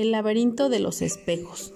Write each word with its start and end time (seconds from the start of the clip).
El 0.00 0.12
laberinto 0.12 0.70
de 0.70 0.80
los 0.80 1.02
espejos. 1.02 1.74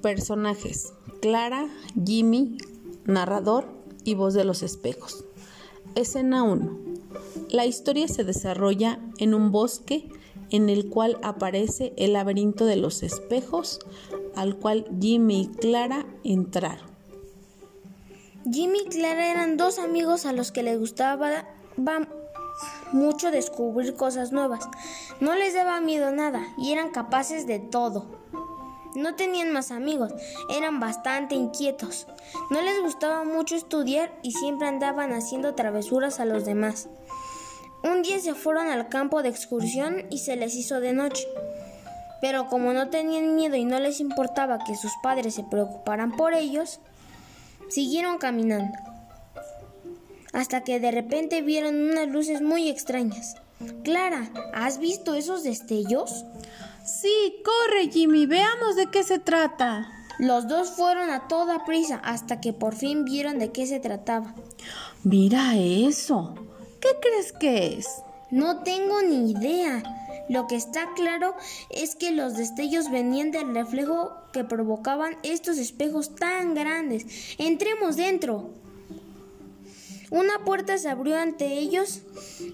Personajes. 0.00 0.94
Clara, 1.20 1.68
Jimmy, 2.02 2.56
narrador 3.04 3.68
y 4.04 4.14
voz 4.14 4.32
de 4.32 4.44
los 4.44 4.62
espejos. 4.62 5.26
Escena 5.94 6.44
1. 6.44 6.78
La 7.50 7.66
historia 7.66 8.08
se 8.08 8.24
desarrolla 8.24 9.00
en 9.18 9.34
un 9.34 9.52
bosque 9.52 10.08
en 10.48 10.70
el 10.70 10.88
cual 10.88 11.18
aparece 11.22 11.92
el 11.98 12.14
laberinto 12.14 12.64
de 12.64 12.76
los 12.76 13.02
espejos 13.02 13.80
al 14.34 14.56
cual 14.56 14.86
Jimmy 14.98 15.42
y 15.42 15.48
Clara 15.48 16.06
entraron. 16.24 16.90
Jimmy 18.50 18.78
y 18.86 18.88
Clara 18.88 19.30
eran 19.30 19.58
dos 19.58 19.78
amigos 19.78 20.24
a 20.24 20.32
los 20.32 20.52
que 20.52 20.62
les 20.62 20.78
gustaba 20.78 21.50
mucho 22.92 23.30
descubrir 23.30 23.96
cosas 23.96 24.32
nuevas. 24.32 24.68
No 25.20 25.34
les 25.34 25.54
daba 25.54 25.80
miedo 25.80 26.10
nada 26.10 26.46
y 26.56 26.72
eran 26.72 26.90
capaces 26.90 27.46
de 27.46 27.58
todo. 27.58 28.06
No 28.94 29.14
tenían 29.14 29.52
más 29.52 29.70
amigos, 29.70 30.12
eran 30.50 30.78
bastante 30.78 31.34
inquietos. 31.34 32.06
No 32.50 32.60
les 32.60 32.80
gustaba 32.82 33.24
mucho 33.24 33.56
estudiar 33.56 34.12
y 34.22 34.32
siempre 34.32 34.68
andaban 34.68 35.12
haciendo 35.12 35.54
travesuras 35.54 36.20
a 36.20 36.26
los 36.26 36.44
demás. 36.44 36.88
Un 37.84 38.02
día 38.02 38.20
se 38.20 38.34
fueron 38.34 38.68
al 38.68 38.88
campo 38.88 39.22
de 39.22 39.30
excursión 39.30 40.06
y 40.10 40.18
se 40.18 40.36
les 40.36 40.54
hizo 40.54 40.80
de 40.80 40.92
noche. 40.92 41.26
Pero 42.20 42.46
como 42.46 42.72
no 42.72 42.90
tenían 42.90 43.34
miedo 43.34 43.56
y 43.56 43.64
no 43.64 43.80
les 43.80 43.98
importaba 43.98 44.58
que 44.58 44.76
sus 44.76 44.92
padres 45.02 45.34
se 45.34 45.42
preocuparan 45.42 46.12
por 46.12 46.34
ellos, 46.34 46.78
siguieron 47.68 48.18
caminando. 48.18 48.91
Hasta 50.32 50.64
que 50.64 50.80
de 50.80 50.90
repente 50.90 51.42
vieron 51.42 51.90
unas 51.90 52.08
luces 52.08 52.40
muy 52.40 52.68
extrañas. 52.68 53.36
Clara, 53.84 54.30
¿has 54.54 54.78
visto 54.78 55.14
esos 55.14 55.42
destellos? 55.42 56.24
Sí, 56.84 57.36
corre 57.44 57.90
Jimmy, 57.90 58.26
veamos 58.26 58.76
de 58.76 58.86
qué 58.86 59.04
se 59.04 59.18
trata. 59.18 59.88
Los 60.18 60.48
dos 60.48 60.70
fueron 60.70 61.10
a 61.10 61.28
toda 61.28 61.64
prisa 61.64 62.00
hasta 62.04 62.40
que 62.40 62.52
por 62.52 62.74
fin 62.74 63.04
vieron 63.04 63.38
de 63.38 63.50
qué 63.50 63.66
se 63.66 63.80
trataba. 63.80 64.34
Mira 65.04 65.56
eso. 65.56 66.34
¿Qué 66.80 66.88
crees 67.00 67.32
que 67.32 67.78
es? 67.78 67.88
No 68.30 68.62
tengo 68.62 69.02
ni 69.02 69.30
idea. 69.32 69.82
Lo 70.28 70.46
que 70.46 70.56
está 70.56 70.92
claro 70.94 71.34
es 71.70 71.94
que 71.94 72.10
los 72.10 72.36
destellos 72.36 72.90
venían 72.90 73.30
del 73.30 73.54
reflejo 73.54 74.12
que 74.32 74.44
provocaban 74.44 75.16
estos 75.22 75.58
espejos 75.58 76.14
tan 76.14 76.54
grandes. 76.54 77.06
Entremos 77.38 77.96
dentro. 77.96 78.50
Una 80.12 80.44
puerta 80.44 80.76
se 80.76 80.90
abrió 80.90 81.16
ante 81.16 81.58
ellos 81.58 82.02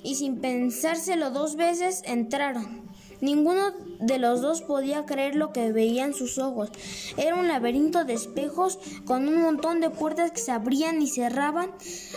y 0.05 0.15
sin 0.15 0.41
pensárselo 0.41 1.33
dos 1.33 1.57
veces 1.57 2.03
entraron. 2.05 2.89
Ninguno 3.21 3.73
de 3.99 4.19
los 4.19 4.41
dos 4.41 4.63
podía 4.63 5.07
creer 5.07 5.35
lo 5.35 5.53
que 5.53 5.73
veían 5.73 6.15
sus 6.15 6.39
ojos. 6.39 6.71
Era 7.17 7.35
un 7.35 7.49
laberinto 7.49 8.05
de 8.05 8.13
espejos 8.13 8.79
con 9.05 9.27
un 9.27 9.43
montón 9.43 9.81
de 9.81 9.91
puertas 9.91 10.31
que 10.31 10.39
se 10.39 10.53
abrían 10.53 11.03
y 11.03 11.09
cerraban. 11.09 11.73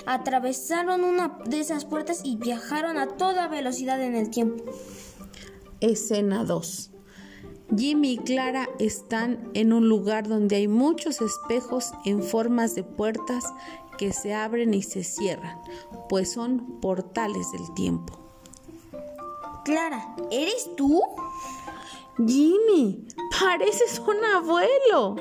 Atravesaron 0.06 1.03
una 1.03 1.39
de 1.45 1.59
esas 1.59 1.86
puertas 1.86 2.22
y 2.23 2.36
viajaron 2.36 3.00
a 3.00 3.08
toda 3.08 3.48
velocidad 3.48 4.00
en 4.00 4.16
el 4.16 4.30
tiempo. 4.30 4.64
Escena 5.80 6.44
2. 6.44 6.92
Jimmy 7.76 8.11
y 8.11 8.17
Clara 8.17 8.70
están 8.78 9.50
en 9.55 9.73
un 9.73 9.89
lugar 9.89 10.28
donde 10.28 10.58
hay 10.58 10.67
muchos 10.67 11.20
espejos 11.20 11.94
en 12.05 12.22
formas 12.22 12.76
de 12.76 12.83
puertas 12.83 13.45
que 14.02 14.14
se 14.14 14.34
abren 14.34 14.74
y 14.74 14.82
se 14.82 15.04
cierran, 15.04 15.62
pues 16.10 16.32
son 16.32 16.80
portales 16.82 17.52
del 17.52 17.72
tiempo. 17.76 18.18
Clara, 19.64 20.16
¿eres 20.32 20.76
tú? 20.76 21.04
Jimmy, 22.18 23.06
pareces 23.40 24.00
un 24.00 24.26
abuelo. 24.26 25.18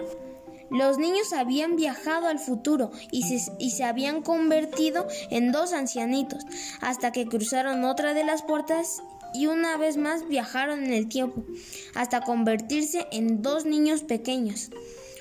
Los 0.71 0.97
niños 0.97 1.35
habían 1.35 1.77
viajado 1.77 2.27
al 2.27 2.39
futuro 2.39 2.91
y 3.13 3.25
se, 3.25 3.53
y 3.59 3.73
se, 3.73 3.85
habían 3.85 4.23
convertido 4.23 5.07
en 5.29 5.53
dos 5.53 5.75
ancianitos, 5.75 6.43
hasta 6.81 7.13
que 7.13 7.27
cruzaron 7.27 7.85
otra 7.85 8.15
de 8.15 8.25
las 8.25 8.41
puertas 8.41 9.03
y 9.35 9.47
una 9.47 9.77
vez 9.77 9.99
más 9.99 10.27
viajaron 10.27 10.85
en 10.85 10.95
el 10.95 11.07
tiempo, 11.07 11.45
hasta 11.95 12.23
convertirse 12.23 13.07
en 13.13 13.43
dos 13.43 13.67
niños 13.67 14.05
pequeños. 14.05 14.71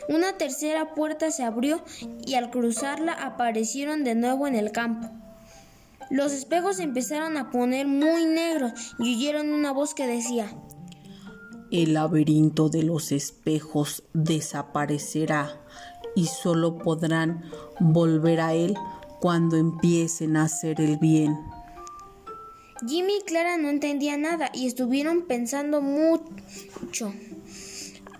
Una 0.09 0.34
tercera 0.40 0.96
puerta 0.96 1.30
se 1.30 1.44
abrió 1.44 1.84
y 2.25 2.34
al 2.34 2.50
cruzarla 2.50 3.14
aparecieron 3.14 4.03
de 4.03 4.16
nuevo 4.16 4.47
en 4.47 4.56
el 4.56 4.72
campo. 4.72 5.08
Los 6.09 6.31
espejos 6.31 6.80
empezaron 6.80 7.38
a 7.38 7.52
poner 7.52 7.86
muy 7.86 8.25
negros 8.25 8.72
y 8.98 9.16
oyeron 9.16 9.53
una 9.53 9.72
voz 9.72 9.94
que 9.94 10.08
decía, 10.08 10.52
El 11.69 11.94
laberinto 11.94 12.69
de 12.69 12.81
los 12.81 13.12
espejos 13.12 14.02
desaparecerá 14.14 15.62
y 16.16 16.25
solo 16.25 16.80
podrán 16.80 17.44
volver 17.80 18.42
a 18.42 18.56
él 18.56 18.75
cuando 19.22 19.58
empiecen 19.58 20.38
a 20.38 20.46
hacer 20.46 20.81
el 20.81 20.98
bien. 20.98 21.38
Jimmy 22.88 23.18
y 23.18 23.25
Clara 23.25 23.58
no 23.58 23.69
entendían 23.69 24.24
nada 24.24 24.50
y 24.56 24.66
estuvieron 24.66 25.28
pensando 25.28 25.81
mucho 25.81 27.14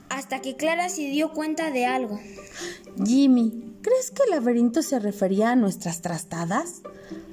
hasta 0.10 0.42
que 0.42 0.56
Clara 0.56 0.90
se 0.90 1.04
dio 1.04 1.32
cuenta 1.32 1.72
de 1.72 1.86
algo. 1.86 2.20
Jimmy, 3.06 3.76
¿crees 3.82 4.12
que 4.12 4.24
el 4.24 4.32
laberinto 4.32 4.82
se 4.82 5.00
refería 5.00 5.52
a 5.52 5.56
nuestras 5.56 6.02
trastadas? 6.02 6.82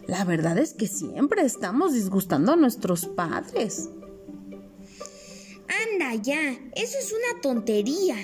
La 0.06 0.24
verdad 0.24 0.58
es 0.58 0.72
que 0.72 0.86
siempre 0.86 1.42
estamos 1.42 1.92
disgustando 1.92 2.52
a 2.52 2.56
nuestros 2.56 3.06
padres. 3.06 3.88
Anda 5.92 6.14
ya, 6.14 6.52
eso 6.74 6.98
es 6.98 7.12
una 7.12 7.40
tontería. 7.40 8.16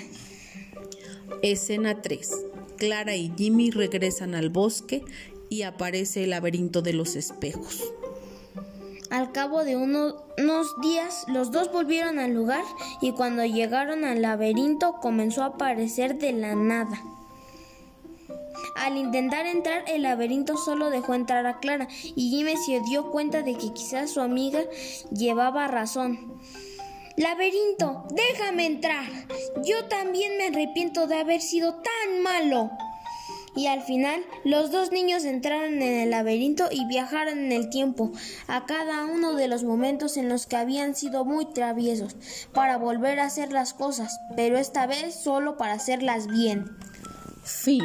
Escena 1.41 2.01
3. 2.01 2.31
Clara 2.77 3.15
y 3.15 3.33
Jimmy 3.37 3.69
regresan 3.71 4.33
al 4.35 4.49
bosque 4.49 5.03
y 5.49 5.63
aparece 5.63 6.23
el 6.23 6.31
laberinto 6.31 6.81
de 6.81 6.93
los 6.93 7.15
espejos. 7.15 7.83
Al 9.13 9.31
cabo 9.31 9.63
de 9.63 9.75
unos 9.75 10.81
días, 10.81 11.25
los 11.27 11.51
dos 11.51 11.71
volvieron 11.71 12.17
al 12.17 12.33
lugar 12.33 12.63
y 12.99 13.11
cuando 13.11 13.45
llegaron 13.45 14.05
al 14.05 14.23
laberinto 14.23 14.95
comenzó 15.01 15.43
a 15.43 15.53
aparecer 15.53 16.17
de 16.17 16.31
la 16.31 16.55
nada. 16.55 16.99
Al 18.75 18.97
intentar 18.97 19.45
entrar, 19.45 19.83
el 19.85 20.01
laberinto 20.01 20.57
solo 20.57 20.89
dejó 20.89 21.13
entrar 21.13 21.45
a 21.45 21.59
Clara 21.59 21.87
y 22.15 22.31
Jimmy 22.31 22.57
se 22.57 22.79
dio 22.89 23.11
cuenta 23.11 23.43
de 23.43 23.53
que 23.53 23.71
quizás 23.71 24.09
su 24.09 24.19
amiga 24.19 24.63
llevaba 25.11 25.67
razón. 25.67 26.41
Laberinto, 27.15 28.05
déjame 28.09 28.65
entrar. 28.65 29.05
Yo 29.63 29.85
también 29.89 30.39
me 30.39 30.47
arrepiento 30.47 31.05
de 31.05 31.19
haber 31.19 31.41
sido 31.41 31.75
tan 31.75 32.23
malo. 32.23 32.71
Y 33.55 33.67
al 33.67 33.81
final, 33.81 34.23
los 34.43 34.71
dos 34.71 34.91
niños 34.91 35.25
entraron 35.25 35.81
en 35.81 36.01
el 36.01 36.09
laberinto 36.09 36.69
y 36.71 36.85
viajaron 36.87 37.37
en 37.37 37.51
el 37.51 37.69
tiempo 37.69 38.11
a 38.47 38.65
cada 38.65 39.05
uno 39.05 39.33
de 39.33 39.47
los 39.47 39.63
momentos 39.63 40.17
en 40.17 40.29
los 40.29 40.47
que 40.47 40.55
habían 40.55 40.95
sido 40.95 41.23
muy 41.23 41.45
traviesos 41.45 42.15
para 42.53 42.77
volver 42.77 43.19
a 43.19 43.25
hacer 43.25 43.51
las 43.51 43.73
cosas, 43.73 44.19
pero 44.35 44.57
esta 44.57 44.87
vez 44.87 45.15
solo 45.15 45.57
para 45.57 45.73
hacerlas 45.73 46.27
bien. 46.27 46.65
Fin. 47.43 47.83